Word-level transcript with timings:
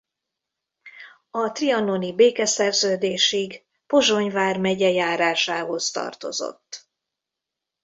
A 1.31 1.51
trianoni 1.51 2.13
békeszerződésig 2.15 3.65
Pozsony 3.87 4.31
vármegye 4.31 4.89
járásához 4.89 5.91
tartozott. 5.91 6.89